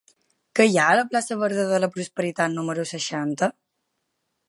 [0.59, 3.55] Què hi ha a la plaça Verda de la Prosperitat número seixanta?